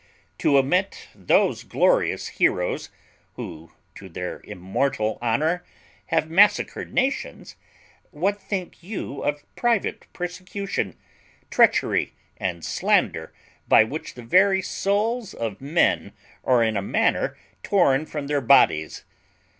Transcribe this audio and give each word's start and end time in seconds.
To 0.39 0.57
omit 0.57 1.09
those 1.13 1.63
glorious 1.63 2.27
heroes 2.29 2.89
who, 3.35 3.71
to 3.93 4.09
their 4.09 4.41
immortal 4.45 5.19
honour, 5.21 5.63
have 6.07 6.27
massacred 6.27 6.91
nations, 6.91 7.55
what 8.09 8.41
think 8.41 8.81
you 8.81 9.21
of 9.21 9.43
private 9.55 10.11
persecution, 10.11 10.97
treachery, 11.51 12.13
and 12.37 12.65
slander, 12.65 13.31
by 13.67 13.83
which 13.83 14.15
the 14.15 14.23
very 14.23 14.63
souls 14.63 15.35
of 15.35 15.61
men 15.61 16.13
are 16.43 16.63
in 16.63 16.75
a 16.75 16.81
manner 16.81 17.37
torn 17.61 18.07
from 18.07 18.25
their 18.25 18.41
bodies? 18.41 19.03